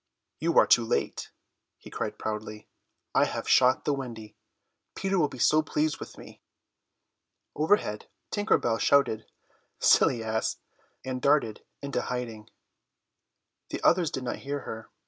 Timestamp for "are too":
0.57-0.83